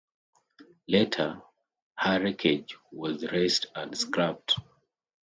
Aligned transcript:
Later, 0.87 1.43
her 1.93 2.19
wreckage 2.23 2.75
was 2.91 3.23
raised 3.23 3.67
and 3.75 3.95
scrapped. 3.95 4.55